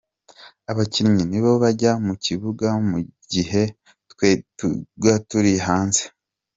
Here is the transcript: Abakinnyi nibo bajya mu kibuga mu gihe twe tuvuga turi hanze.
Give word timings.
Abakinnyi 0.71 1.23
nibo 1.27 1.51
bajya 1.63 1.91
mu 2.05 2.13
kibuga 2.25 2.67
mu 2.89 2.99
gihe 3.33 3.63
twe 4.11 4.29
tuvuga 4.57 5.11
turi 5.29 5.53
hanze. 5.67 6.03